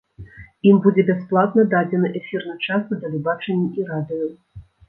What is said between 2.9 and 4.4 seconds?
на тэлебачанні і радыё.